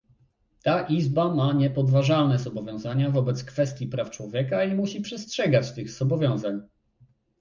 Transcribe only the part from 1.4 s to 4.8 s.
niepodważalne zobowiązania wobec kwestii praw człowieka i